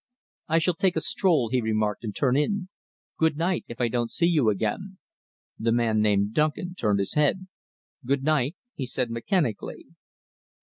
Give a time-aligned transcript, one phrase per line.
[0.47, 2.69] "I shall take a stroll." he remarked, "and turn in.
[3.19, 4.97] Good night, if I don't see you again!"
[5.59, 7.45] The man named Duncan turned his head.
[8.03, 9.89] "Good night!" he said, mechanically.